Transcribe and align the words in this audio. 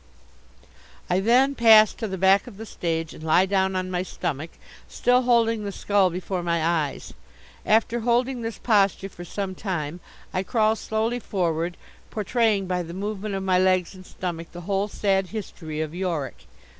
"I 1.11 1.19
then 1.19 1.53
pass 1.53 1.93
to 1.93 2.07
the 2.07 2.17
back 2.17 2.47
of 2.47 2.57
the 2.57 2.65
stage 2.65 3.13
and 3.13 3.23
lie 3.23 3.45
down 3.45 3.75
on 3.75 3.91
my 3.91 4.01
stomach, 4.01 4.49
still 4.87 5.21
holding 5.21 5.63
the 5.63 5.71
skull 5.71 6.09
before 6.09 6.41
my 6.41 6.65
eyes. 6.89 7.13
After 7.67 7.99
holding 7.99 8.41
this 8.41 8.57
posture 8.57 9.09
for 9.09 9.23
some 9.23 9.53
time, 9.53 9.99
I 10.33 10.41
crawl 10.41 10.75
slowly 10.75 11.19
forward, 11.19 11.77
portraying 12.09 12.65
by 12.65 12.81
the 12.81 12.95
movement 12.95 13.35
of 13.35 13.43
my 13.43 13.59
legs 13.59 13.93
and 13.93 14.03
stomach 14.03 14.51
the 14.53 14.61
whole 14.61 14.87
sad 14.87 15.27
history 15.27 15.81
of 15.81 15.93
Yorick. 15.93 16.47